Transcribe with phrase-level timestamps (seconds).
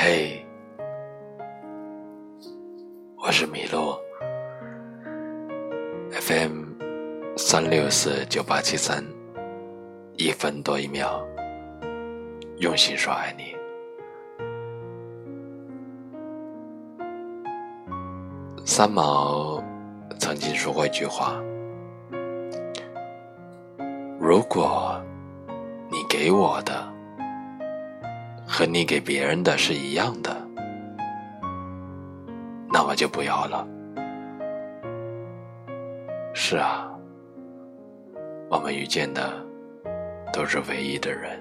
[0.00, 0.46] 嘿，
[3.16, 3.96] 我是麋鹿
[6.12, 6.62] ，FM
[7.36, 9.04] 三六四九八七三，
[10.16, 11.26] 一分多一秒，
[12.58, 13.56] 用心说爱你。
[18.64, 19.60] 三毛
[20.20, 21.42] 曾经说过一句话
[24.20, 25.02] ：“如果
[25.90, 26.87] 你给我的
[28.58, 30.36] 和你给别人的是一样的，
[32.72, 33.64] 那我就不要了。”
[36.34, 36.90] 是啊，
[38.50, 39.32] 我们遇见的
[40.32, 41.40] 都是唯一的人。